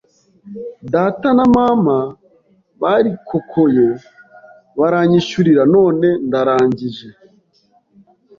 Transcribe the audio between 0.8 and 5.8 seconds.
Data na Mama barikokoye baranyishyurira